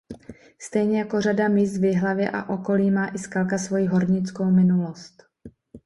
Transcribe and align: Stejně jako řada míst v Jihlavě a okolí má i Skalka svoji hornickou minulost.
Stejně 0.61 0.99
jako 0.99 1.21
řada 1.21 1.47
míst 1.47 1.77
v 1.77 1.83
Jihlavě 1.83 2.29
a 2.29 2.49
okolí 2.49 2.91
má 2.91 3.07
i 3.09 3.17
Skalka 3.19 3.57
svoji 3.57 3.85
hornickou 3.87 4.51
minulost. 4.51 5.23